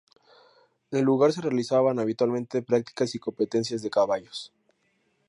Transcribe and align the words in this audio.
En 0.89 0.97
el 0.97 1.05
lugar 1.05 1.31
se 1.31 1.41
realizan 1.41 1.99
habitualmente 1.99 2.63
practicas 2.63 3.13
y 3.13 3.19
competencias 3.19 3.83
de 3.83 3.91
caballos. 3.91 4.51